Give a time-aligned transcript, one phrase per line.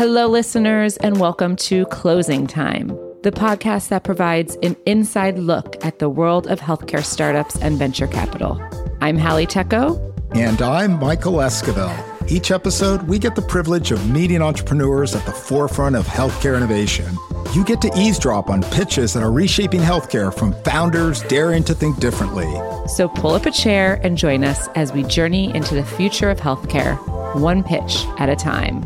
[0.00, 2.88] Hello, listeners, and welcome to Closing Time,
[3.20, 8.06] the podcast that provides an inside look at the world of healthcare startups and venture
[8.06, 8.58] capital.
[9.02, 10.00] I'm Hallie Tecco.
[10.34, 11.92] And I'm Michael Esquivel.
[12.30, 17.14] Each episode, we get the privilege of meeting entrepreneurs at the forefront of healthcare innovation.
[17.52, 22.00] You get to eavesdrop on pitches that are reshaping healthcare from founders daring to think
[22.00, 22.50] differently.
[22.88, 26.40] So pull up a chair and join us as we journey into the future of
[26.40, 26.96] healthcare,
[27.38, 28.82] one pitch at a time.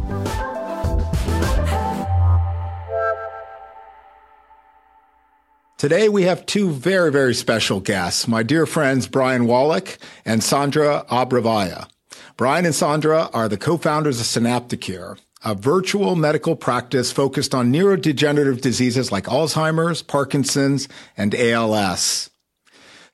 [5.85, 11.05] Today, we have two very, very special guests, my dear friends Brian Wallach and Sandra
[11.11, 11.91] Abrevaya.
[12.39, 18.63] Brian and Sandra are the co-founders of Synapticure, a virtual medical practice focused on neurodegenerative
[18.63, 20.89] diseases like Alzheimer's, Parkinson's,
[21.19, 22.31] and ALS.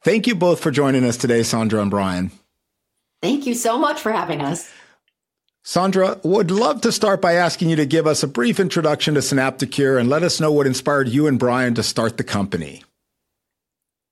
[0.05, 2.31] Thank you both for joining us today, Sandra and Brian.
[3.21, 4.71] Thank you so much for having us.
[5.63, 9.21] Sandra, would love to start by asking you to give us a brief introduction to
[9.21, 12.83] Synapticure and let us know what inspired you and Brian to start the company.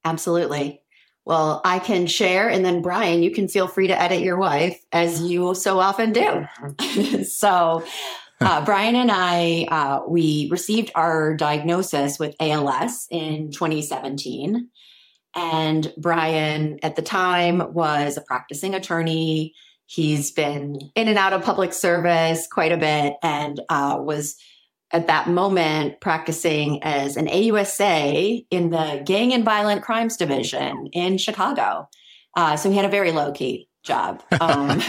[0.05, 0.83] Absolutely.
[1.25, 4.81] Well, I can share, and then Brian, you can feel free to edit your wife
[4.93, 6.47] as you so often do.
[7.25, 7.85] so,
[8.41, 14.69] uh, Brian and I, uh, we received our diagnosis with ALS in 2017.
[15.35, 19.55] And Brian, at the time, was a practicing attorney.
[19.91, 24.37] He's been in and out of public service quite a bit and uh, was
[24.91, 31.17] at that moment practicing as an AUSA in the Gang and Violent Crimes Division in
[31.17, 31.89] Chicago.
[32.37, 34.23] Uh, so he had a very low key job.
[34.43, 34.83] Um,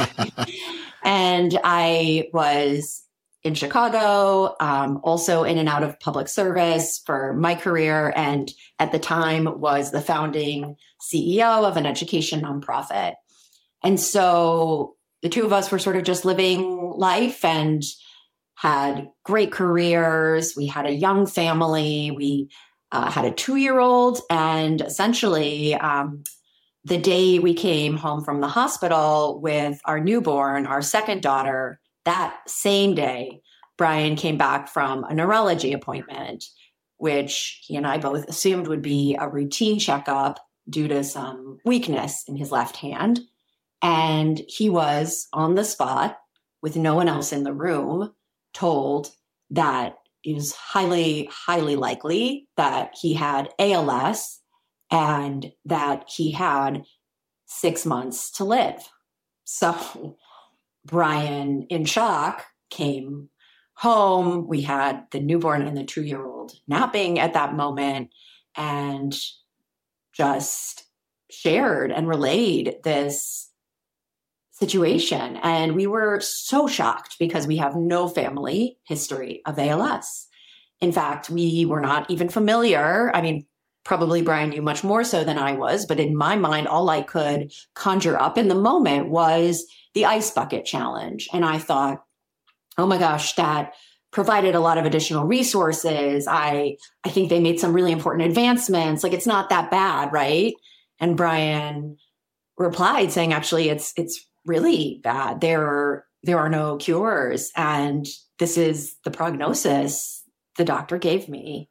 [1.06, 3.02] and I was
[3.44, 8.12] in Chicago, um, also in and out of public service for my career.
[8.18, 13.14] And at the time was the founding CEO of an education nonprofit.
[13.84, 17.84] And so the two of us were sort of just living life and
[18.56, 20.54] had great careers.
[20.56, 22.12] We had a young family.
[22.12, 22.50] We
[22.92, 24.20] uh, had a two year old.
[24.30, 26.24] And essentially, um,
[26.86, 32.38] the day we came home from the hospital with our newborn, our second daughter, that
[32.48, 33.42] same day,
[33.78, 36.44] Brian came back from a neurology appointment,
[36.98, 40.40] which he and I both assumed would be a routine checkup
[40.70, 43.22] due to some weakness in his left hand.
[43.82, 46.18] And he was on the spot
[46.62, 48.14] with no one else in the room
[48.54, 49.12] told
[49.52, 54.40] that it was highly, highly likely that he had ALS
[54.92, 56.84] and that he had
[57.46, 58.90] six months to live.
[59.46, 60.18] So
[60.86, 63.30] Brian, in shock, came
[63.76, 64.48] home.
[64.48, 68.10] We had the newborn and the two year old napping at that moment
[68.56, 69.16] and
[70.14, 70.86] just
[71.32, 73.49] shared and relayed this
[74.60, 75.38] situation.
[75.38, 80.28] And we were so shocked because we have no family history of ALS.
[80.82, 83.12] In fact, we were not even familiar.
[83.14, 83.46] I mean,
[83.86, 87.02] probably Brian knew much more so than I was, but in my mind, all I
[87.02, 91.30] could conjure up in the moment was the ice bucket challenge.
[91.34, 92.04] And I thought,
[92.78, 93.74] oh my gosh, that
[94.12, 96.28] provided a lot of additional resources.
[96.28, 99.04] I I think they made some really important advancements.
[99.04, 100.54] Like it's not that bad, right?
[101.00, 101.98] And Brian
[102.58, 105.42] replied saying actually it's it's really bad.
[105.42, 107.52] There are, there are no cures.
[107.56, 108.06] And
[108.40, 110.24] this is the prognosis
[110.58, 111.70] the doctor gave me.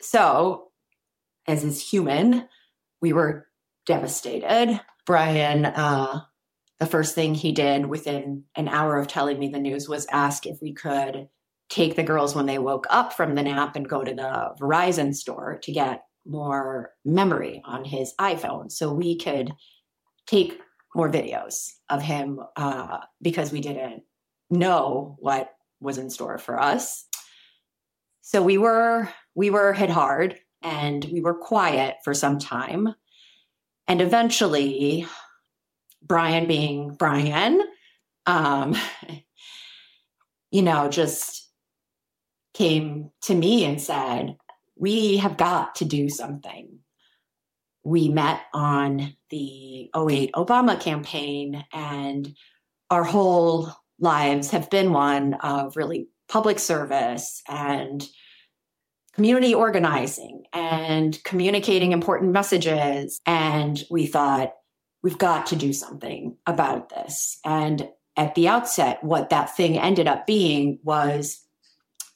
[0.00, 0.68] So,
[1.46, 2.48] as is human,
[3.00, 3.46] we were
[3.86, 4.80] devastated.
[5.06, 6.20] Brian, uh,
[6.80, 10.46] the first thing he did within an hour of telling me the news was ask
[10.46, 11.28] if we could
[11.68, 15.14] take the girls when they woke up from the nap and go to the Verizon
[15.14, 19.52] store to get more memory on his iPhone so we could
[20.26, 20.58] take
[20.94, 24.02] more videos of him uh, because we didn't
[24.50, 25.50] know what
[25.80, 27.06] was in store for us.
[28.22, 32.94] So we were we were hit hard and we were quiet for some time.
[33.86, 35.06] And eventually,
[36.02, 37.62] Brian being Brian,
[38.26, 38.74] um,
[40.50, 41.50] you know, just
[42.54, 44.36] came to me and said,
[44.76, 46.78] We have got to do something
[47.84, 52.34] we met on the 08 Obama campaign, and
[52.90, 58.08] our whole lives have been one of really public service and
[59.14, 63.20] community organizing and communicating important messages.
[63.26, 64.54] And we thought,
[65.02, 67.38] we've got to do something about this.
[67.44, 71.44] And at the outset, what that thing ended up being was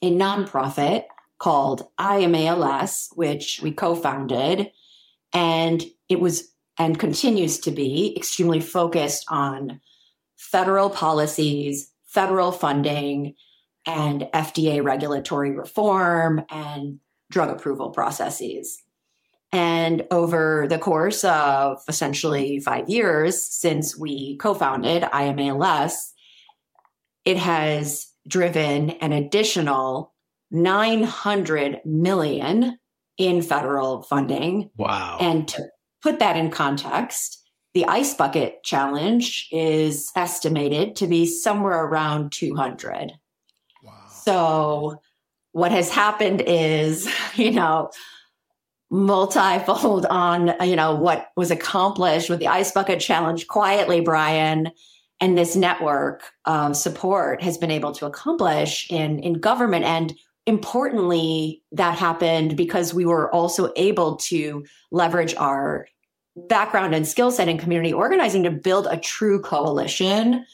[0.01, 1.03] a nonprofit
[1.37, 4.71] called IAMALS, which we co founded
[5.33, 9.81] and it was and continues to be extremely focused on
[10.37, 13.35] federal policies, federal funding,
[13.85, 16.99] and FDA regulatory reform and
[17.29, 18.81] drug approval processes.
[19.51, 25.93] And over the course of essentially five years since we co founded IAMALS,
[27.25, 30.13] it has driven an additional
[30.51, 32.77] 900 million
[33.19, 34.71] in federal funding.
[34.77, 35.17] Wow.
[35.21, 35.65] And to
[36.01, 37.39] put that in context,
[37.75, 43.11] the ice bucket challenge is estimated to be somewhere around 200.
[43.83, 43.93] Wow.
[44.09, 45.01] So
[45.51, 47.91] what has happened is, you know,
[48.89, 54.71] multifold on, you know, what was accomplished with the ice bucket challenge quietly, Brian,
[55.19, 59.83] and this network of support has been able to accomplish in, in government.
[59.83, 65.87] And importantly, that happened because we were also able to leverage our
[66.35, 70.45] background and skill set in community organizing to build a true coalition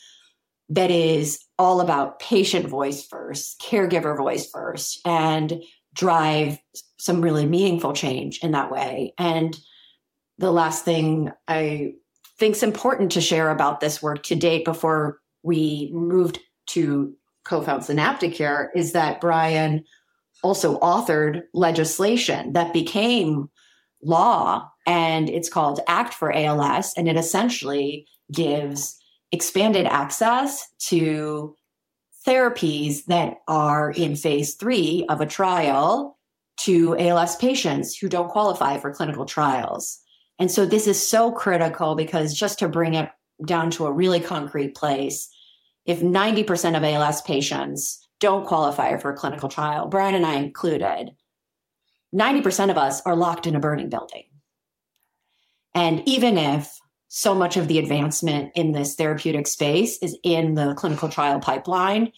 [0.70, 5.62] that is all about patient voice first, caregiver voice first, and
[5.94, 6.58] drive
[6.98, 9.14] some really meaningful change in that way.
[9.18, 9.56] And
[10.38, 11.94] the last thing I
[12.38, 17.16] think is important to share about this work to date before we moved to
[17.46, 19.84] co-found Synapticure is that Brian
[20.44, 23.50] also authored legislation that became
[24.04, 28.98] law and it's called Act for ALS and it essentially gives
[29.32, 31.56] expanded access to
[32.28, 36.18] therapies that are in phase 3 of a trial
[36.58, 40.00] to ALS patients who don't qualify for clinical trials.
[40.40, 43.10] And so this is so critical because just to bring it
[43.46, 45.30] down to a really concrete place,
[45.86, 51.12] if 90% of ALS patients don't qualify for a clinical trial, Brian and I included,
[52.14, 54.24] 90% of us are locked in a burning building.
[55.74, 60.74] And even if so much of the advancement in this therapeutic space is in the
[60.76, 62.12] clinical trial pipeline,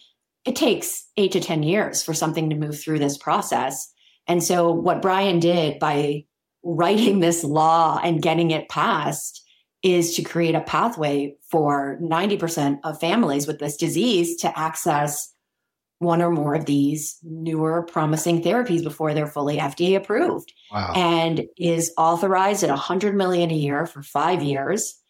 [0.44, 3.92] it takes eight to 10 years for something to move through this process.
[4.26, 6.24] And so, what Brian did by
[6.62, 9.44] writing this law and getting it passed
[9.82, 15.32] is to create a pathway for 90% of families with this disease to access
[16.00, 20.52] one or more of these newer promising therapies before they're fully FDA approved.
[20.70, 20.92] Wow.
[20.94, 25.00] And is authorized at 100 million a year for 5 years.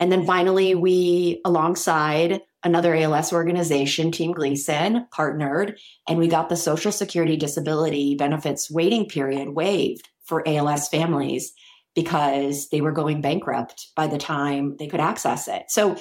[0.00, 6.56] And then finally we alongside another ALS organization, Team Gleason, partnered and we got the
[6.56, 11.52] Social Security disability benefits waiting period waived for ALS families
[11.94, 15.64] because they were going bankrupt by the time they could access it.
[15.68, 15.96] So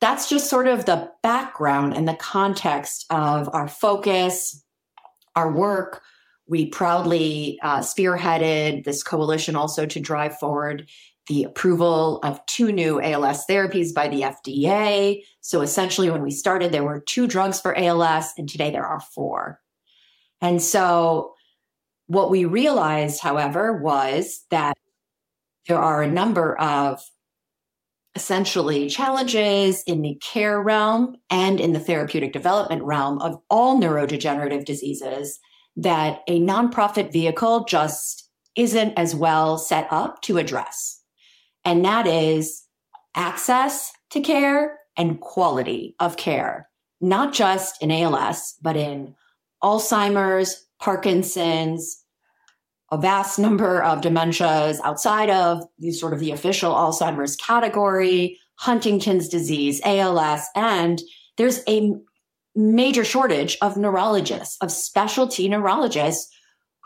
[0.00, 4.62] that's just sort of the background and the context of our focus,
[5.34, 6.02] our work.
[6.48, 10.88] We proudly uh, spearheaded this coalition also to drive forward
[11.26, 15.22] the approval of two new ALS therapies by the FDA.
[15.40, 19.00] So essentially, when we started, there were two drugs for ALS, and today there are
[19.00, 19.60] four.
[20.40, 21.34] And so
[22.06, 24.76] what we realized, however, was that
[25.66, 27.00] there are a number of
[28.14, 34.64] essentially challenges in the care realm and in the therapeutic development realm of all neurodegenerative
[34.64, 35.38] diseases
[35.76, 41.02] that a nonprofit vehicle just isn't as well set up to address.
[41.64, 42.64] And that is
[43.14, 46.70] access to care and quality of care,
[47.02, 49.14] not just in ALS, but in
[49.62, 52.02] Alzheimer's, Parkinson's,
[52.90, 59.28] a vast number of dementias outside of the sort of the official Alzheimer's category, Huntington's
[59.28, 61.02] disease, ALS, and
[61.36, 61.92] there's a
[62.54, 66.32] major shortage of neurologists, of specialty neurologists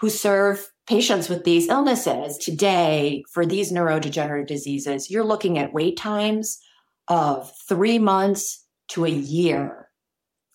[0.01, 2.37] who serve patients with these illnesses.
[2.39, 6.59] Today, for these neurodegenerative diseases, you're looking at wait times
[7.07, 9.89] of three months to a year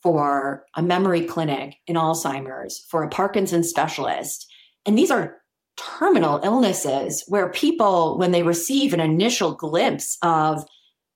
[0.01, 4.51] for a memory clinic in Alzheimer's, for a Parkinson's specialist.
[4.85, 5.37] And these are
[5.77, 10.63] terminal illnesses where people, when they receive an initial glimpse of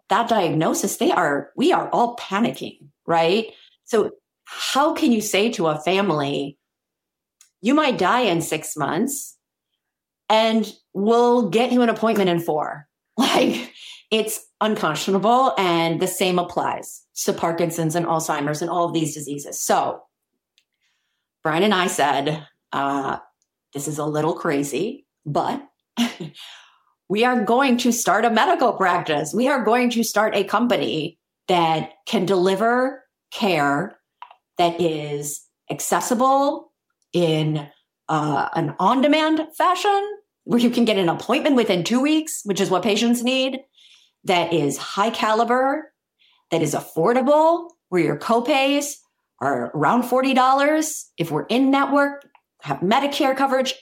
[0.09, 3.47] that diagnosis, they are, we are all panicking, right?
[3.85, 4.11] So,
[4.45, 6.57] how can you say to a family,
[7.61, 9.37] you might die in six months
[10.27, 12.87] and we'll get you an appointment in four?
[13.19, 13.73] Like,
[14.11, 15.53] it's unconscionable.
[15.57, 19.59] And the same applies to Parkinson's and Alzheimer's and all of these diseases.
[19.59, 20.01] So,
[21.43, 23.17] Brian and I said, uh,
[23.73, 25.63] this is a little crazy, but
[27.09, 29.33] we are going to start a medical practice.
[29.33, 33.97] We are going to start a company that can deliver care
[34.57, 36.71] that is accessible
[37.13, 37.67] in
[38.07, 42.59] uh, an on demand fashion where you can get an appointment within two weeks, which
[42.59, 43.59] is what patients need,
[44.23, 45.93] that is high caliber,
[46.51, 48.95] that is affordable, where your copays
[49.39, 51.03] are around $40.
[51.17, 52.27] If we're in network,
[52.61, 53.73] have Medicare coverage,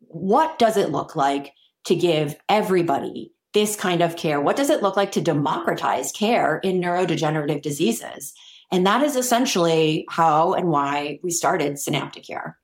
[0.00, 1.52] what does it look like
[1.86, 4.40] to give everybody this kind of care?
[4.40, 8.34] What does it look like to democratize care in neurodegenerative diseases?
[8.70, 12.54] And that is essentially how and why we started Synapticure.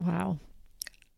[0.00, 0.38] Wow.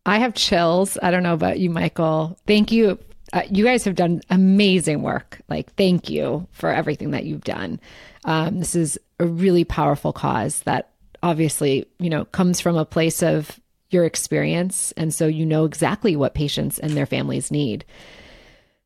[0.05, 0.97] I have chills.
[1.03, 2.39] I don't know about you, Michael.
[2.47, 2.97] Thank you.
[3.33, 5.41] Uh, you guys have done amazing work.
[5.49, 7.79] Like, thank you for everything that you've done.
[8.23, 13.21] Um, this is a really powerful cause that obviously, you know, comes from a place
[13.21, 13.59] of
[13.89, 14.91] your experience.
[14.93, 17.85] And so you know exactly what patients and their families need.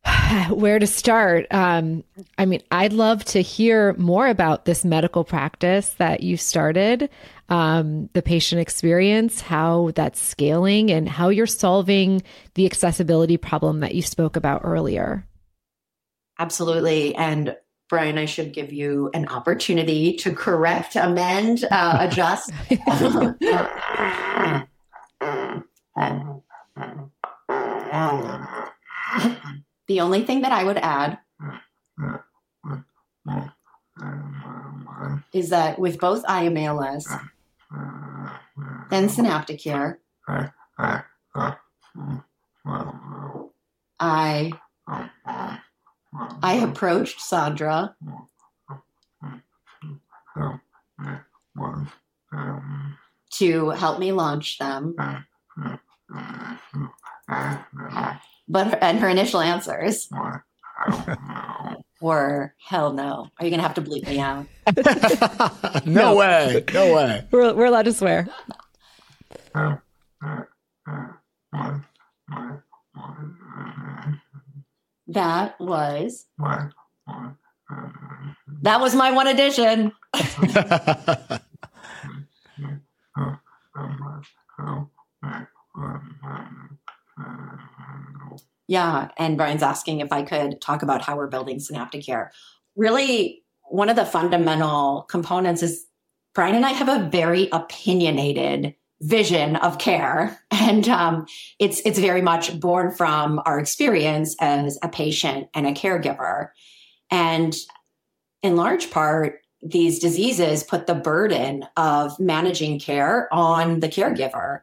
[0.49, 1.45] Where to start?
[1.51, 2.03] Um,
[2.37, 7.09] I mean, I'd love to hear more about this medical practice that you started,
[7.49, 12.23] um, the patient experience, how that's scaling, and how you're solving
[12.55, 15.25] the accessibility problem that you spoke about earlier.
[16.39, 17.15] Absolutely.
[17.15, 17.55] And
[17.93, 22.49] Brian, I should give you an opportunity to correct, amend, uh, adjust.
[29.87, 31.19] the only thing that I would add
[35.31, 37.05] is that with both IAMALS
[38.89, 39.97] and synaptic Synapticure,
[43.99, 44.51] I
[46.41, 46.69] I mm-hmm.
[46.69, 47.95] approached Sandra
[53.31, 54.95] to help me launch them.
[58.47, 60.09] But and her initial answers
[62.01, 63.29] were hell no.
[63.39, 64.45] Are you gonna have to bleep me out?
[65.85, 66.63] no, no, way.
[66.73, 67.25] No way.
[67.31, 68.27] We're we're allowed to swear.
[75.07, 76.25] That was
[78.61, 79.91] that was my one addition.
[88.67, 92.29] yeah, and Brian's asking if I could talk about how we're building Synapticure.
[92.75, 95.85] Really, one of the fundamental components is
[96.33, 100.39] Brian and I have a very opinionated vision of care.
[100.63, 101.25] And um,
[101.59, 106.49] it's it's very much born from our experience as a patient and a caregiver.
[107.11, 107.53] And
[108.41, 114.61] in large part these diseases put the burden of managing care on the caregiver.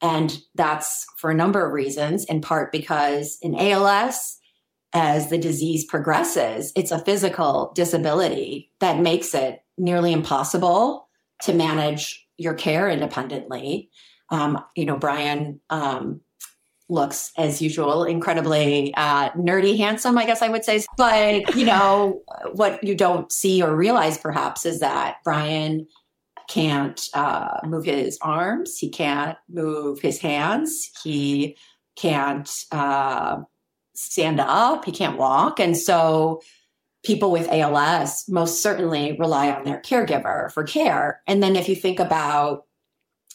[0.00, 4.38] And that's for a number of reasons in part because in als
[4.92, 11.08] as the disease progresses it's a physical disability that makes it nearly impossible
[11.42, 13.90] to manage your care independently.
[14.30, 16.20] Um, you know, Brian um,
[16.88, 20.84] looks as usual incredibly uh, nerdy handsome i guess i would say.
[20.98, 22.22] But you know
[22.52, 25.86] what you don't see or realize perhaps is that brian
[26.48, 28.78] can't uh, move his arms.
[28.78, 30.90] He can't move his hands.
[31.02, 31.56] He
[31.96, 33.38] can't uh,
[33.94, 34.84] stand up.
[34.84, 35.60] He can't walk.
[35.60, 36.42] And so
[37.04, 41.20] people with ALS most certainly rely on their caregiver for care.
[41.26, 42.64] And then if you think about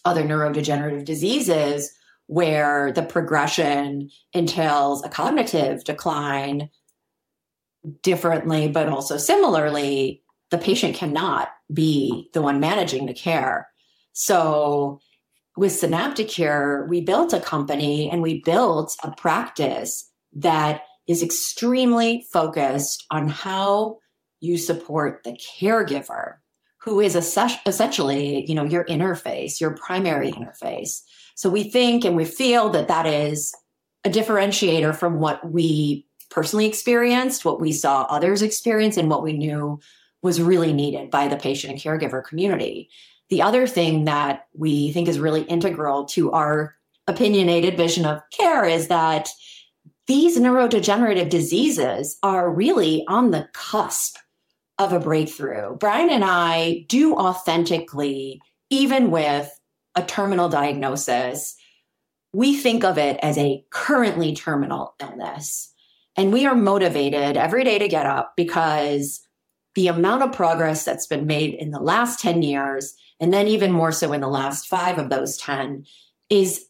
[0.06, 1.92] other neurodegenerative diseases
[2.26, 6.70] where the progression entails a cognitive decline
[8.02, 13.70] differently, but also similarly, the patient cannot be the one managing the care.
[14.14, 15.00] So
[15.56, 23.06] with Synapticure, we built a company and we built a practice that is extremely focused
[23.10, 23.98] on how
[24.40, 26.36] you support the caregiver
[26.84, 31.02] who is essentially you know your interface your primary interface.
[31.36, 33.54] So we think and we feel that that is
[34.06, 39.34] a differentiator from what we personally experienced what we saw others experience and what we
[39.34, 39.80] knew
[40.22, 42.90] was really needed by the patient and caregiver community.
[43.30, 46.76] The other thing that we think is really integral to our
[47.08, 49.30] opinionated vision of care is that
[50.10, 54.18] these neurodegenerative diseases are really on the cusp
[54.80, 55.76] of a breakthrough.
[55.76, 59.56] Brian and I do authentically, even with
[59.94, 61.56] a terminal diagnosis,
[62.34, 65.72] we think of it as a currently terminal illness.
[66.18, 69.22] And we are motivated every day to get up because
[69.76, 73.72] the amount of progress that's been made in the last 10 years, and then even
[73.72, 75.86] more so in the last five of those 10,
[76.32, 76.66] is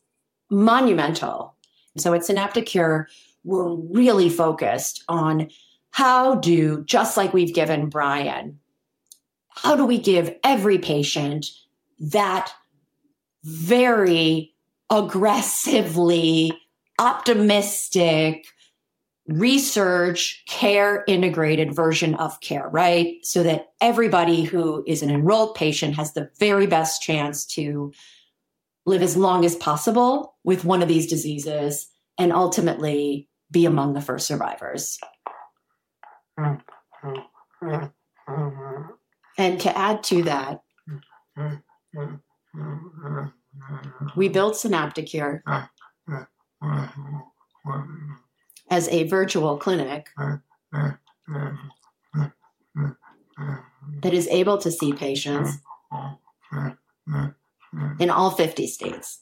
[0.51, 1.55] monumental.
[1.97, 3.05] So at Synapticure,
[3.49, 5.49] we're really focused on
[5.89, 8.59] how do, just like we've given Brian,
[9.49, 11.47] how do we give every patient
[11.99, 12.53] that
[13.43, 14.53] very
[14.91, 16.53] aggressively
[16.99, 18.45] optimistic,
[19.27, 23.15] research care integrated version of care, right?
[23.23, 27.93] So that everybody who is an enrolled patient has the very best chance to
[28.85, 31.87] live as long as possible with one of these diseases
[32.17, 34.99] and ultimately be among the first survivors.
[39.37, 40.61] And to add to that,
[44.15, 45.41] we built Synapticure
[48.69, 50.09] as a virtual clinic
[54.01, 55.57] that is able to see patients
[57.99, 59.19] in all 50 states.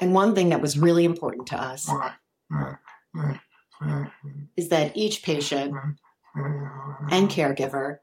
[0.00, 1.88] And one thing that was really important to us
[4.56, 5.74] is that each patient
[7.10, 7.98] and caregiver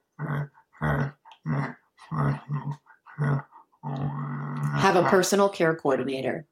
[4.78, 6.48] have a personal care coordinator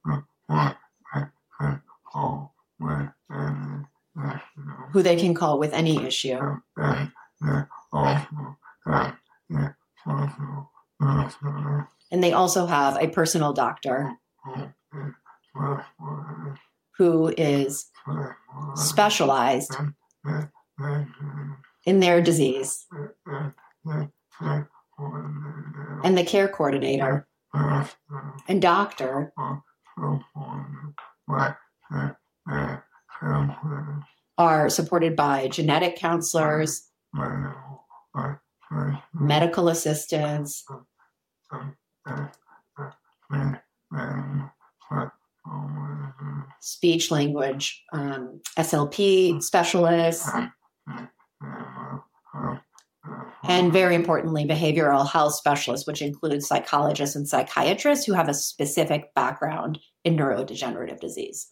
[4.92, 6.40] who they can call with any issue.
[12.14, 14.12] And they also have a personal doctor
[16.98, 17.90] who is
[18.76, 19.76] specialized
[21.86, 22.86] in their disease.
[26.04, 27.28] And the care coordinator
[28.48, 29.34] and doctor
[34.38, 36.90] are supported by genetic counselors,
[39.14, 40.64] medical assistants,
[46.64, 50.30] speech language um, SLP specialists,
[53.44, 59.14] and very importantly, behavioral health specialists, which includes psychologists and psychiatrists who have a specific
[59.14, 61.48] background in neurodegenerative disease.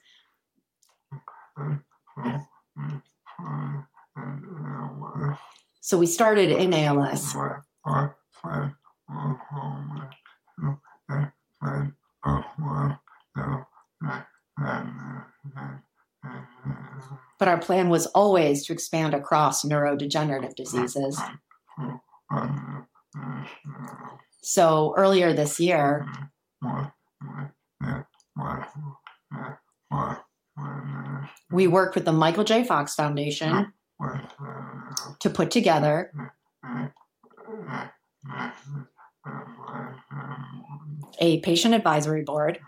[5.81, 7.35] So we started in ALS.
[17.41, 21.19] But our plan was always to expand across neurodegenerative diseases.
[24.43, 26.05] So earlier this year,
[31.51, 32.63] we worked with the Michael J.
[32.63, 33.73] Fox Foundation
[35.19, 36.11] to put together
[41.17, 42.59] a patient advisory board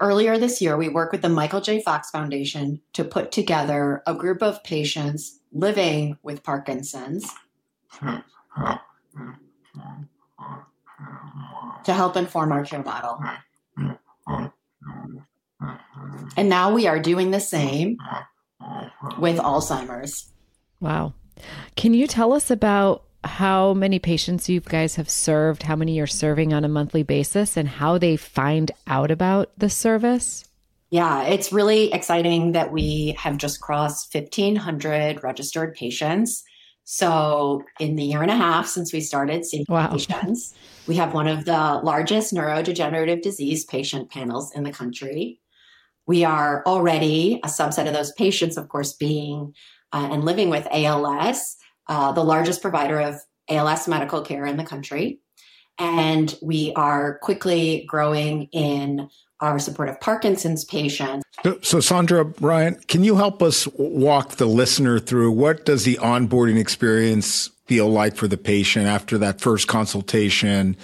[0.00, 1.82] Earlier this year, we worked with the Michael J.
[1.82, 7.30] Fox Foundation to put together a group of patients living with Parkinson's
[11.84, 13.20] to help inform our care model.
[16.36, 17.98] And now we are doing the same
[19.18, 20.32] with Alzheimer's.
[20.80, 21.14] Wow.
[21.76, 26.06] Can you tell us about how many patients you guys have served, how many you're
[26.06, 30.44] serving on a monthly basis, and how they find out about the service?
[30.90, 36.44] Yeah, it's really exciting that we have just crossed 1,500 registered patients.
[36.84, 39.88] So, in the year and a half since we started seeing wow.
[39.88, 40.54] patients,
[40.86, 45.40] we have one of the largest neurodegenerative disease patient panels in the country.
[46.06, 49.52] We are already a subset of those patients, of course, being
[49.92, 51.56] uh, and living with ALS
[51.88, 55.20] uh, the largest provider of ALS medical care in the country.
[55.78, 61.24] And we are quickly growing in our support of Parkinson's patients.
[61.42, 65.96] So, so, Sandra, Brian, can you help us walk the listener through what does the
[65.96, 70.76] onboarding experience feel like for the patient after that first consultation?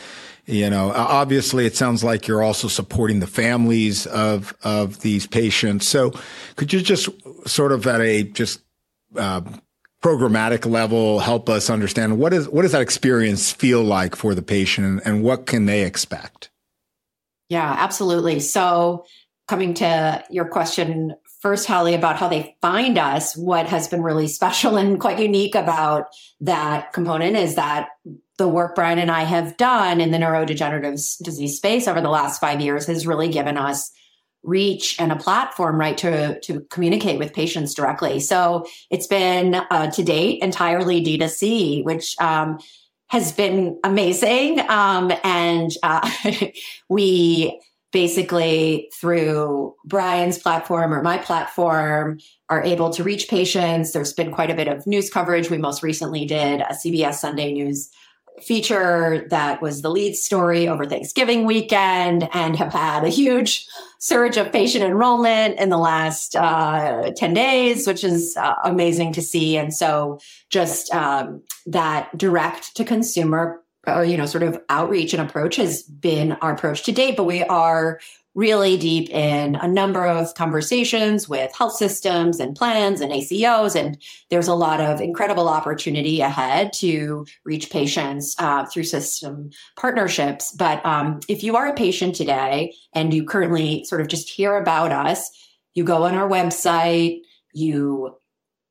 [0.44, 5.86] You know, obviously it sounds like you're also supporting the families of, of these patients.
[5.86, 6.12] So
[6.56, 7.08] could you just
[7.46, 8.60] sort of at a just,
[9.16, 9.40] uh,
[10.02, 14.42] programmatic level help us understand what is what does that experience feel like for the
[14.42, 16.50] patient and, what can they expect?
[17.48, 18.40] Yeah absolutely.
[18.40, 19.04] So
[19.46, 24.28] coming to your question first Hallie about how they find us what has been really
[24.28, 26.06] special and quite unique about
[26.40, 27.88] that component is that
[28.38, 32.40] the work brian and i have done in the neurodegenerative disease space over the last
[32.40, 33.92] five years has really given us
[34.42, 39.90] reach and a platform right to to communicate with patients directly so it's been uh,
[39.90, 42.58] to date entirely d2c which um,
[43.08, 46.10] has been amazing um, and uh,
[46.88, 47.60] we
[47.92, 53.92] basically through Brian's platform or my platform are able to reach patients.
[53.92, 55.50] There's been quite a bit of news coverage.
[55.50, 57.90] We most recently did a CBS Sunday News
[58.40, 63.66] feature that was the lead story over Thanksgiving weekend and have had a huge
[63.98, 69.22] surge of patient enrollment in the last uh, 10 days, which is uh, amazing to
[69.22, 69.56] see.
[69.56, 70.18] And so
[70.50, 75.82] just um, that direct to consumer, uh, you know, sort of outreach and approach has
[75.82, 78.00] been our approach to date, but we are
[78.34, 83.76] really deep in a number of conversations with health systems and plans and ACOs.
[83.76, 90.52] And there's a lot of incredible opportunity ahead to reach patients uh, through system partnerships.
[90.52, 94.56] But um, if you are a patient today and you currently sort of just hear
[94.56, 95.30] about us,
[95.74, 97.20] you go on our website,
[97.52, 98.16] you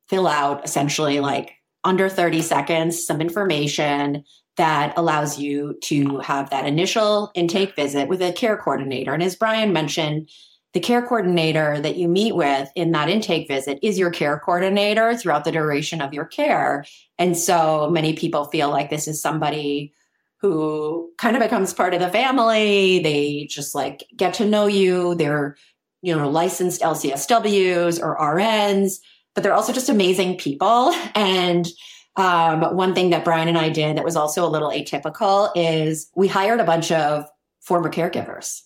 [0.10, 4.24] fill out essentially like under 30 seconds some information
[4.58, 9.14] that allows you to have that initial intake visit with a care coordinator.
[9.14, 10.30] And as Brian mentioned,
[10.74, 15.16] the care coordinator that you meet with in that intake visit is your care coordinator
[15.16, 16.86] throughout the duration of your care.
[17.18, 19.94] And so many people feel like this is somebody
[20.38, 23.00] who kind of becomes part of the family.
[23.00, 25.16] They just like get to know you.
[25.16, 25.58] They're,
[26.02, 28.96] you know, licensed LCSWs or RNs,
[29.36, 30.94] but they're also just amazing people.
[31.16, 31.68] And
[32.16, 36.10] um, one thing that Brian and I did that was also a little atypical is
[36.16, 37.26] we hired a bunch of
[37.62, 38.62] former caregivers.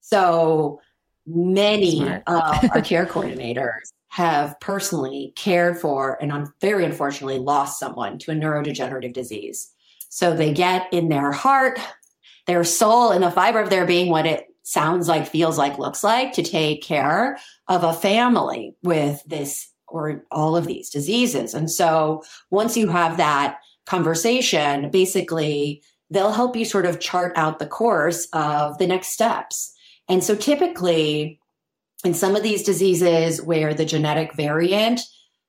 [0.00, 0.80] So
[1.26, 8.18] many of our care coordinators have personally cared for and un- very unfortunately lost someone
[8.18, 9.70] to a neurodegenerative disease.
[10.08, 11.78] So they get in their heart,
[12.46, 16.04] their soul, and the fiber of their being what it sounds like, feels like, looks
[16.04, 21.54] like to take care of a family with this or all of these diseases.
[21.54, 27.58] And so once you have that conversation, basically they'll help you sort of chart out
[27.58, 29.72] the course of the next steps.
[30.08, 31.38] And so typically
[32.04, 35.00] in some of these diseases where the genetic variant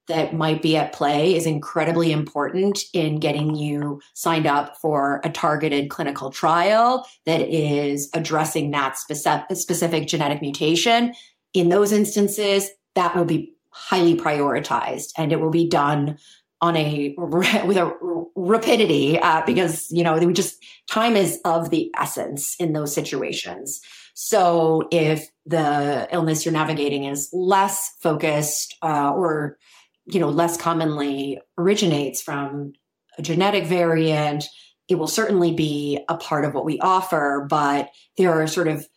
[0.08, 5.30] that might be at play is incredibly important in getting you signed up for a
[5.30, 11.14] targeted clinical trial that is addressing that specific, genetic mutation.
[11.54, 16.18] In those instances, that will be highly prioritized and it will be done
[16.62, 17.94] on a with a
[18.36, 23.82] rapidity uh, because you know we just time is of the essence in those situations.
[24.16, 29.58] So if the illness you're navigating is less focused uh, or
[30.06, 32.74] you know less commonly originates from
[33.18, 34.46] a genetic variant
[34.90, 38.88] it will certainly be a part of what we offer but there are sort of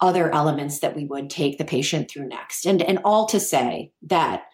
[0.00, 2.66] other elements that we would take the patient through next.
[2.66, 4.44] And, and all to say that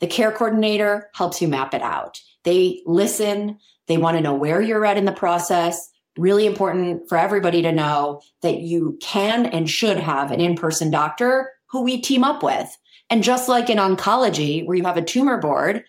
[0.00, 2.20] the care coordinator helps you map it out.
[2.44, 5.90] They listen, they want to know where you're at in the process.
[6.18, 10.90] Really important for everybody to know that you can and should have an in person
[10.90, 12.76] doctor who we team up with.
[13.10, 15.84] And just like in oncology, where you have a tumor board,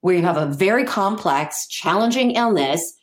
[0.00, 2.94] where you have a very complex, challenging illness,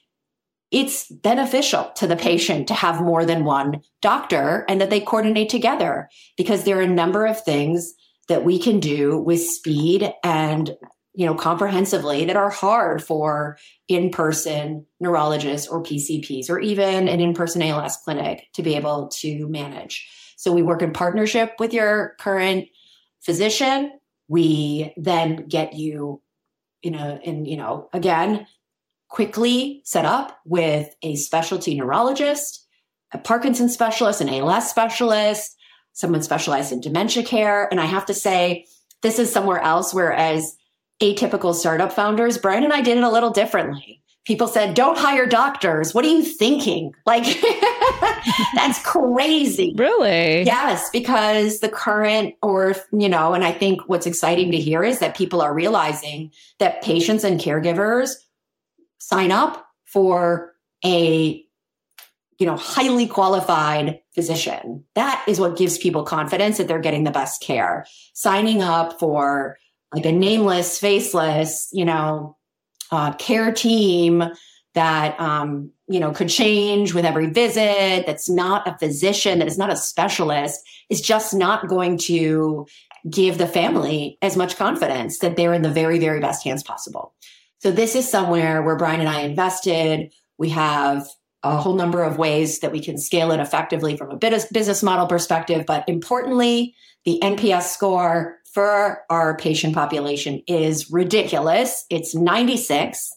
[0.71, 5.49] it's beneficial to the patient to have more than one doctor and that they coordinate
[5.49, 7.93] together because there are a number of things
[8.27, 10.77] that we can do with speed and
[11.15, 17.61] you know comprehensively that are hard for in-person neurologists or PCPs or even an in-person
[17.63, 20.07] ALS clinic to be able to manage.
[20.37, 22.67] So we work in partnership with your current
[23.21, 23.91] physician.
[24.27, 26.21] We then get you
[26.83, 28.45] in a in you know again
[29.09, 32.65] quickly set up with a specialty neurologist,
[33.11, 35.57] a Parkinson's specialist, an ALS specialist,
[35.93, 37.67] someone specialized in dementia care.
[37.71, 38.65] And I have to say,
[39.01, 40.55] this is somewhere else, whereas
[41.01, 44.01] atypical startup founders, Brian and I did it a little differently.
[44.25, 45.93] People said, don't hire doctors.
[45.93, 46.93] What are you thinking?
[47.05, 47.25] Like,
[48.53, 49.73] that's crazy.
[49.75, 50.43] Really?
[50.43, 54.99] Yes, because the current, or, you know, and I think what's exciting to hear is
[54.99, 58.11] that people are realizing that patients and caregivers
[58.99, 60.53] sign up for
[60.85, 61.43] a
[62.37, 64.85] you know highly qualified physician.
[64.95, 67.85] That is what gives people confidence that they're getting the best care.
[68.13, 69.57] Signing up for
[69.93, 72.37] like a nameless faceless you know
[72.91, 74.23] uh, care team
[74.75, 79.57] that um, you know could change with every visit that's not a physician that is
[79.57, 80.59] not a specialist
[80.89, 82.65] is just not going to
[83.09, 87.13] give the family as much confidence that they're in the very very best hands possible
[87.59, 90.13] so this is somewhere where Brian and I invested.
[90.37, 91.07] We have
[91.43, 95.07] a whole number of ways that we can scale it effectively from a business model
[95.07, 95.65] perspective.
[95.65, 101.85] But importantly, the NPS score for our patient population is ridiculous.
[101.89, 103.09] It's 96.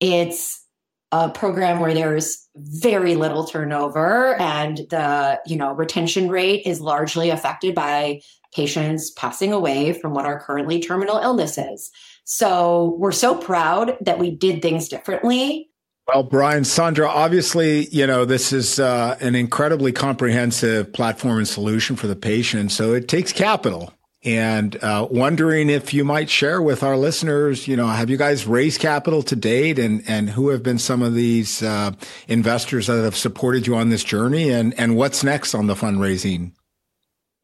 [0.00, 0.64] It's
[1.12, 7.30] a program where there's very little turnover and the you know retention rate is largely
[7.30, 8.20] affected by
[8.54, 11.90] patients passing away from what are currently terminal illnesses.
[12.24, 15.70] So we're so proud that we did things differently.
[16.06, 21.94] Well, Brian, Sandra, obviously, you know, this is uh, an incredibly comprehensive platform and solution
[21.94, 22.72] for the patient.
[22.72, 23.92] So it takes capital.
[24.22, 28.46] And uh, wondering if you might share with our listeners, you know, have you guys
[28.46, 31.92] raised capital to date, and and who have been some of these uh,
[32.28, 36.52] investors that have supported you on this journey, and and what's next on the fundraising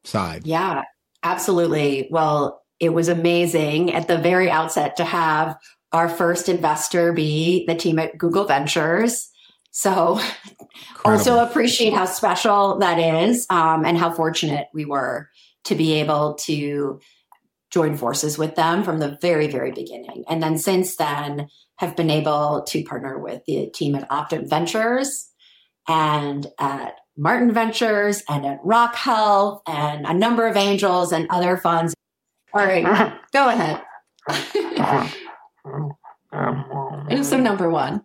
[0.03, 0.45] side?
[0.45, 0.83] Yeah,
[1.23, 2.09] absolutely.
[2.11, 5.57] Well, it was amazing at the very outset to have
[5.91, 9.29] our first investor be the team at Google Ventures.
[9.71, 10.61] So, Incredible.
[11.05, 15.29] also appreciate how special that is um, and how fortunate we were
[15.65, 16.99] to be able to
[17.69, 20.23] join forces with them from the very, very beginning.
[20.27, 25.29] And then since then, have been able to partner with the team at Optum Ventures
[25.87, 31.57] and at Martin Ventures and at Rock Health and a number of angels and other
[31.57, 31.93] funds.
[32.53, 33.17] All right, uh-huh.
[33.33, 33.81] go ahead.
[34.27, 35.07] Uh-huh.
[37.09, 38.03] Who's the number one?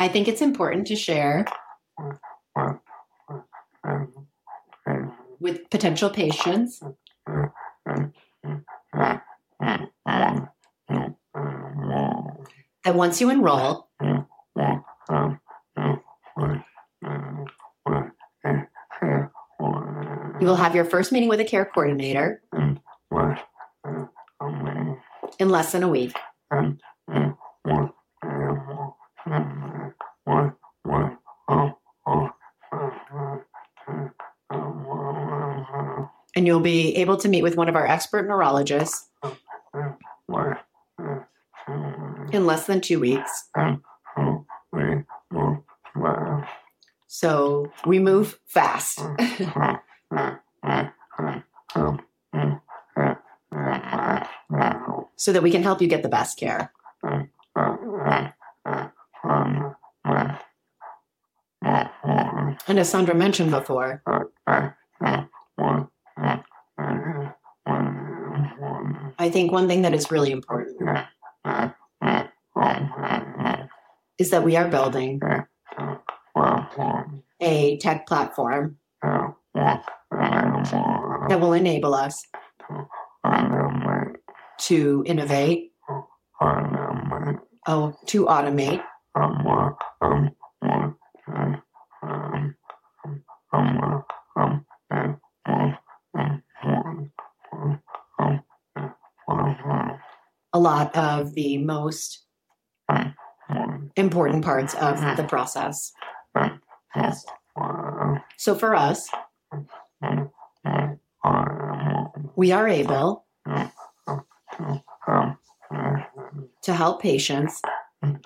[0.00, 1.44] I think it's important to share
[5.40, 6.80] with potential patients
[12.84, 13.87] that once you enroll,
[20.48, 22.40] you will have your first meeting with a care coordinator
[25.38, 26.16] in less than a week.
[26.50, 26.80] and
[36.46, 39.10] you'll be able to meet with one of our expert neurologists
[42.32, 43.50] in less than two weeks.
[47.06, 49.02] So we move fast.
[55.18, 56.72] so that we can help you get the best care.
[62.66, 64.02] And as Sandra mentioned before,
[69.20, 70.76] I think one thing that is really important
[74.18, 75.20] is that we are building
[77.40, 78.78] a tech platform
[79.54, 79.84] that
[81.40, 82.24] will enable us
[84.68, 85.72] to innovate,
[87.66, 88.82] oh, to automate,
[100.52, 102.26] a lot of the most
[103.96, 105.92] important parts of the process.
[108.36, 109.08] So for us,
[112.36, 113.24] we are able
[116.68, 117.62] to help patients
[118.02, 118.20] and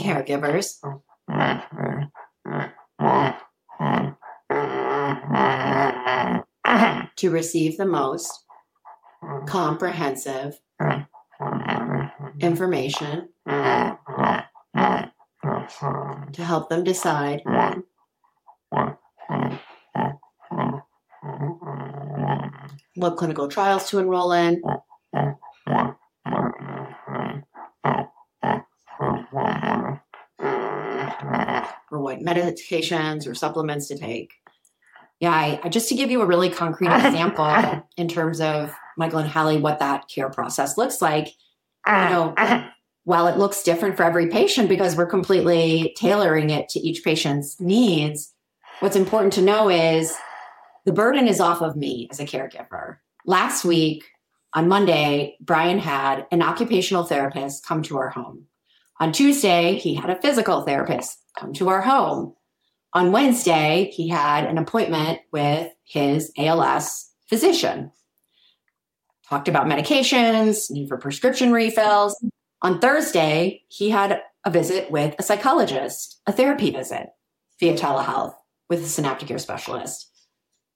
[0.00, 0.78] caregivers
[7.16, 8.46] to receive the most
[9.44, 10.58] comprehensive
[12.40, 13.28] information
[16.32, 17.42] to help them decide
[22.94, 24.62] what clinical trials to enroll in.
[31.90, 34.32] Or what medications or supplements to take.
[35.20, 39.20] Yeah, I, I, just to give you a really concrete example in terms of Michael
[39.20, 41.28] and Hallie, what that care process looks like.
[41.86, 42.08] You uh-huh.
[42.10, 42.68] know, uh-huh.
[43.04, 47.60] while it looks different for every patient because we're completely tailoring it to each patient's
[47.60, 48.32] needs,
[48.80, 50.16] what's important to know is
[50.84, 52.96] the burden is off of me as a caregiver.
[53.24, 54.04] Last week
[54.54, 58.46] on Monday, Brian had an occupational therapist come to our home.
[59.00, 62.34] On Tuesday, he had a physical therapist come to our home.
[62.94, 67.90] On Wednesday, he had an appointment with his ALS physician.
[69.28, 72.22] Talked about medications, need for prescription refills.
[72.60, 77.08] On Thursday, he had a visit with a psychologist, a therapy visit
[77.58, 78.34] via telehealth
[78.68, 80.10] with a Synapticure specialist.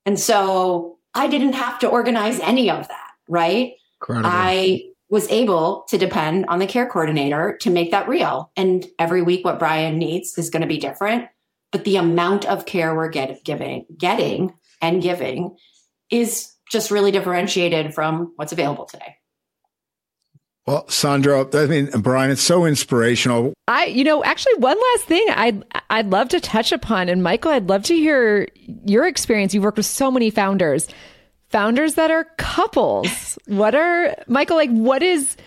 [0.07, 3.73] And so I didn't have to organize any of that, right?
[4.01, 4.31] Incredible.
[4.33, 8.51] I was able to depend on the care coordinator to make that real.
[8.57, 11.29] And every week, what Brian needs is going to be different,
[11.71, 15.57] but the amount of care we're get, giving, getting and giving
[16.11, 19.17] is just really differentiated from what's available today.
[20.67, 23.53] Well, Sandra, I mean, Brian, it's so inspirational.
[23.69, 27.53] I, you know, actually, one last thing I'd I'd love to touch upon, and Michael,
[27.53, 28.49] I'd love to hear
[28.85, 29.55] your experience.
[29.55, 30.89] You've worked with so many founders,
[31.57, 33.39] founders that are couples.
[33.47, 34.69] what are Michael like?
[34.69, 35.39] What is?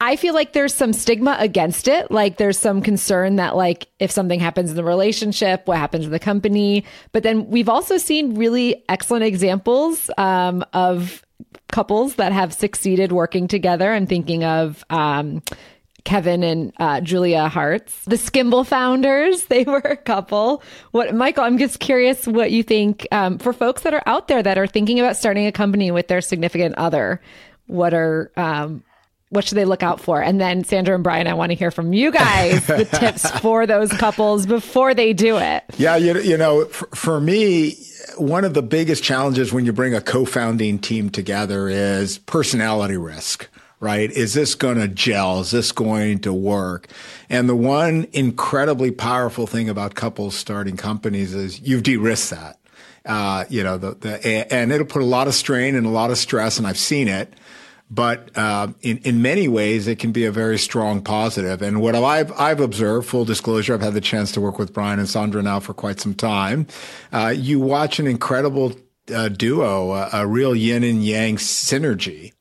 [0.00, 2.12] I feel like there's some stigma against it.
[2.12, 6.12] Like there's some concern that like if something happens in the relationship, what happens in
[6.12, 6.84] the company.
[7.10, 11.24] But then we've also seen really excellent examples um, of
[11.72, 13.92] couples that have succeeded working together.
[13.92, 15.42] I'm thinking of um,
[16.08, 19.44] Kevin and uh, Julia Hartz, the Skimble founders.
[19.48, 20.62] They were a couple.
[20.92, 21.42] What, Michael?
[21.42, 24.66] I'm just curious what you think um, for folks that are out there that are
[24.66, 27.20] thinking about starting a company with their significant other.
[27.66, 28.84] What are um,
[29.30, 30.22] what should they look out for?
[30.22, 33.66] And then Sandra and Brian, I want to hear from you guys the tips for
[33.66, 35.64] those couples before they do it.
[35.76, 37.76] Yeah, you, you know, for, for me,
[38.16, 43.48] one of the biggest challenges when you bring a co-founding team together is personality risk
[43.80, 44.10] right?
[44.10, 45.40] Is this going to gel?
[45.40, 46.88] Is this going to work?
[47.28, 52.58] And the one incredibly powerful thing about couples starting companies is you've de-risked that.
[53.06, 56.10] Uh, you know, the, the, and it'll put a lot of strain and a lot
[56.10, 57.32] of stress, and I've seen it.
[57.90, 61.62] But uh, in in many ways, it can be a very strong positive.
[61.62, 64.98] And what I've I've observed, full disclosure, I've had the chance to work with Brian
[64.98, 66.66] and Sandra now for quite some time.
[67.12, 68.74] Uh, you watch an incredible
[69.14, 72.34] uh, duo, a, a real yin and yang synergy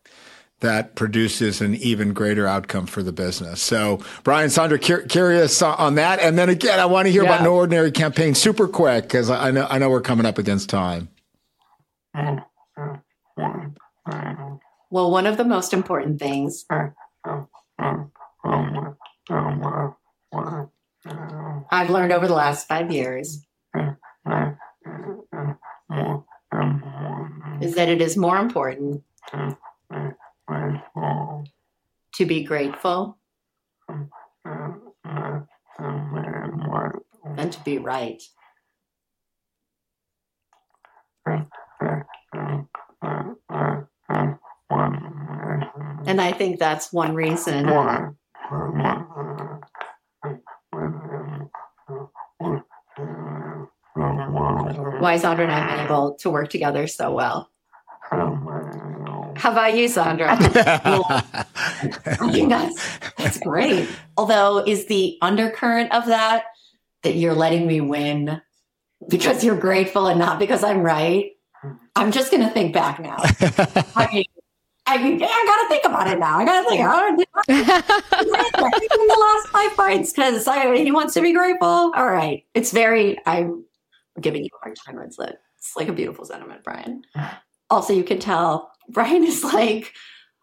[0.59, 3.61] that produces an even greater outcome for the business.
[3.61, 6.19] So, Brian, Sandra, cur- curious on that.
[6.19, 7.35] And then again, I want to hear yeah.
[7.35, 10.69] about No Ordinary Campaign super quick because I know I know we're coming up against
[10.69, 11.09] time.
[14.89, 16.65] Well, one of the most important things
[21.69, 23.45] I've learned over the last five years
[27.61, 29.03] is that it is more important
[32.17, 33.17] to be grateful
[37.35, 38.21] than to be right.
[46.07, 47.67] And I think that's one reason.
[54.99, 57.51] Why Sandra and I been able to work together so well.
[59.37, 60.27] How about you, Sandra?
[60.39, 60.79] I
[62.49, 63.87] that's, that's great.
[64.17, 66.45] Although, is the undercurrent of that
[67.03, 68.41] that you're letting me win
[69.07, 71.31] because you're grateful and not because I'm right?
[71.95, 73.17] I'm just going to think back now.
[73.95, 74.25] I mean,
[74.87, 76.39] I mean, I gotta think about it now.
[76.39, 76.81] I gotta think.
[76.81, 77.17] Oh, in
[79.07, 80.47] the last five fights because
[80.79, 81.67] he wants to be grateful.
[81.67, 83.17] All right, it's very.
[83.25, 83.65] I'm
[84.21, 84.97] giving you a hard time.
[84.99, 87.01] It's like it's like a beautiful sentiment, Brian.
[87.69, 89.93] Also, you can tell Brian is like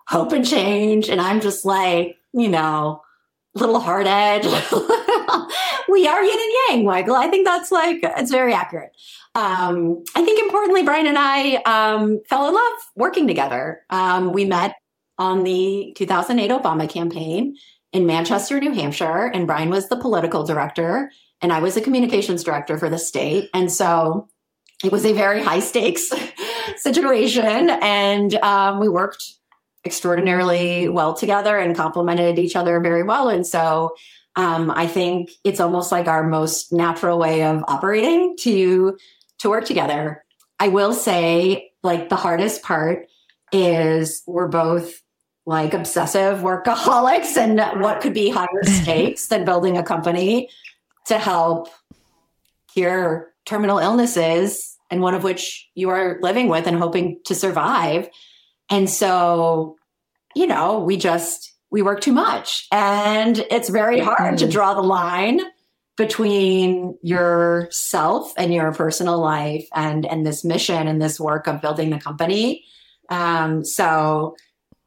[0.08, 3.02] hope and change, and I'm just like you know,
[3.54, 4.44] little hard edge.
[5.88, 7.14] we are yin and yang, Michael.
[7.14, 8.92] I think that's like it's very accurate
[9.34, 13.82] um, I think importantly, Brian and I um, fell in love working together.
[13.90, 14.76] Um, we met
[15.18, 17.56] on the 2008 Obama campaign
[17.92, 22.44] in Manchester, New Hampshire, and Brian was the political director, and I was a communications
[22.44, 23.50] director for the state.
[23.52, 24.28] And so
[24.84, 26.12] it was a very high stakes
[26.76, 29.34] situation, and um, we worked
[29.84, 33.28] extraordinarily well together and complemented each other very well.
[33.28, 33.94] And so
[34.36, 38.98] um, I think it's almost like our most natural way of operating to
[39.38, 40.24] to work together.
[40.58, 43.08] I will say, like, the hardest part
[43.52, 45.02] is we're both
[45.46, 50.48] like obsessive workaholics, and what could be higher stakes than building a company
[51.06, 51.68] to help
[52.72, 58.08] cure terminal illnesses, and one of which you are living with and hoping to survive.
[58.70, 59.76] And so,
[60.36, 64.52] you know, we just we work too much and it's very hard to mm-hmm.
[64.52, 65.40] draw the line
[65.96, 71.90] between yourself and your personal life and and this mission and this work of building
[71.90, 72.64] the company
[73.10, 74.36] um so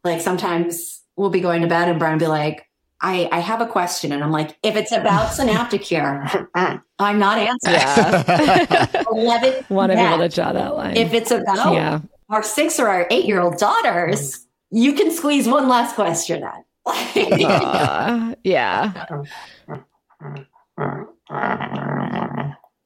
[0.06, 2.67] like sometimes we'll be going to bed and brian will be like
[3.02, 6.48] I, I have a question and I'm like, if it's about Synapticure,
[7.00, 7.76] I'm not answering.
[7.76, 9.04] Yeah.
[9.12, 10.98] 11 Want to be able to draw that line.
[10.98, 12.00] If it's about yeah.
[12.30, 17.44] our six or our eight year old daughters, you can squeeze one last question in.
[17.44, 19.06] uh, yeah.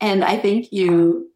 [0.01, 1.29] And I think you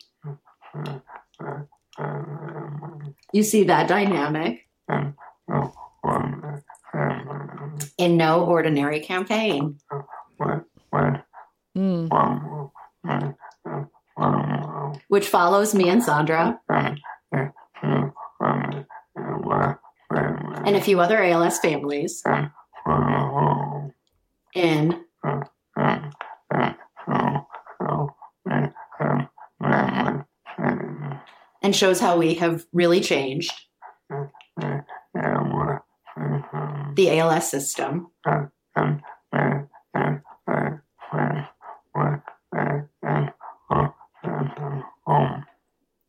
[3.32, 4.68] you see that dynamic
[7.98, 9.78] in no ordinary campaign.
[11.78, 12.10] Mm.
[15.10, 17.00] which follows me and Sandra, and
[20.76, 22.24] a few other ALS families
[24.56, 25.04] in
[31.62, 33.54] and shows how we have really changed
[36.96, 38.08] the ALS system.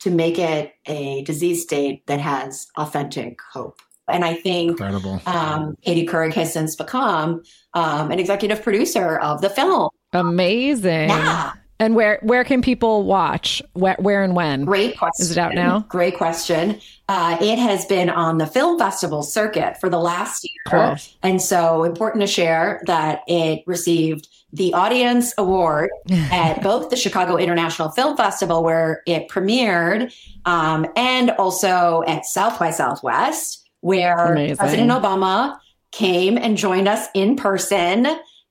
[0.00, 3.80] To make it a disease state that has authentic hope.
[4.08, 5.20] And I think Incredible.
[5.26, 7.42] um, Katie Couric has since become
[7.74, 9.90] um, an executive producer of the film.
[10.12, 11.08] Amazing.
[11.08, 11.52] Yeah.
[11.78, 13.62] And where where can people watch?
[13.74, 14.64] Where, where and when?
[14.64, 15.22] Great question.
[15.22, 15.80] Is it out now?
[15.88, 16.80] Great question.
[17.08, 20.62] Uh, it has been on the film festival circuit for the last year.
[20.66, 20.96] Cool.
[21.22, 27.36] And so important to share that it received the audience award at both the Chicago
[27.36, 30.12] International Film Festival, where it premiered,
[30.46, 34.56] um, and also at South by Southwest, where Amazing.
[34.56, 35.58] President Obama
[35.92, 38.06] came and joined us in person.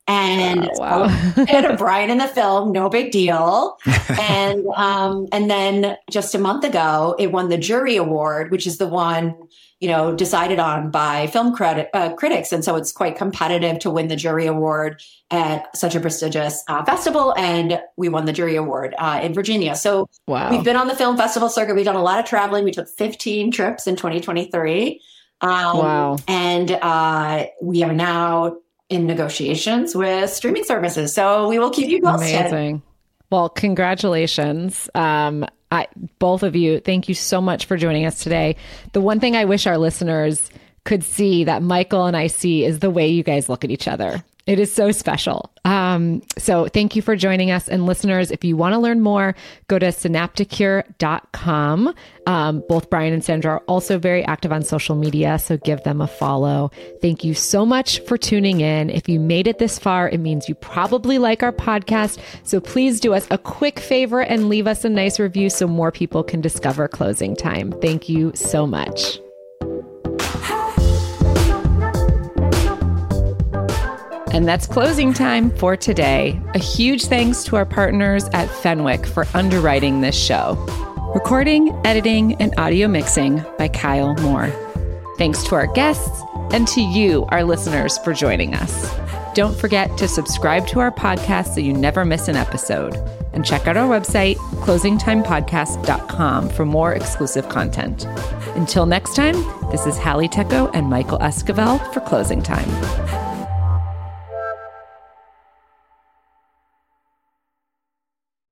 [0.08, 1.76] And Oh, wow.
[1.78, 3.78] Brian in the film, no big deal.
[4.22, 8.78] and um, and then just a month ago, it won the jury award, which is
[8.78, 9.36] the one
[9.80, 13.90] you know decided on by film credit, uh, critics, and so it's quite competitive to
[13.90, 15.02] win the jury award
[15.32, 17.34] at such a prestigious uh, festival.
[17.36, 19.76] And we won the jury award uh, in Virginia.
[19.76, 20.52] So wow.
[20.52, 21.76] we've been on the film festival circuit.
[21.76, 22.64] We've done a lot of traveling.
[22.64, 25.02] We took 15 trips in 2023.
[25.42, 26.18] Um, Wow.
[26.28, 28.58] And uh, we are now
[28.90, 31.14] in negotiations with streaming services.
[31.14, 32.40] So we will keep you posted.
[32.40, 32.82] Amazing.
[33.32, 34.90] Well, congratulations.
[34.94, 35.88] Um, I,
[36.20, 38.56] both of you, thank you so much for joining us today.
[38.94, 40.50] The one thing I wish our listeners
[40.84, 43.88] could see that Michael and I see is the way you guys look at each
[43.88, 44.24] other.
[44.48, 45.52] It is so special.
[45.66, 47.68] Um, so thank you for joining us.
[47.68, 49.34] And listeners, if you want to learn more,
[49.68, 51.96] go to synapticure.com.
[52.28, 56.00] Um, both Brian and Sandra are also very active on social media, so give them
[56.00, 56.70] a follow.
[57.02, 58.92] Thank you so much for tuning in.
[58.92, 62.20] If you made it this far, it means you probably like our podcast.
[62.44, 65.92] So please do us a quick favor and leave us a nice review so more
[65.92, 67.74] people can discover closing time.
[67.82, 69.20] Thank you so much.
[74.36, 76.38] And that's closing time for today.
[76.56, 80.56] A huge thanks to our partners at Fenwick for underwriting this show.
[81.16, 84.50] Recording, editing, and audio mixing by Kyle Moore.
[85.18, 86.22] Thanks to our guests
[86.52, 88.94] and to you, our listeners, for joining us.
[89.36, 92.94] Don't forget to subscribe to our podcast so you never miss an episode.
[93.32, 98.04] And check out our website, closingtimepodcast.com, for more exclusive content.
[98.58, 99.36] Until next time,
[99.72, 103.25] this is Hallie Tecco and Michael Esquivel for Closing Time.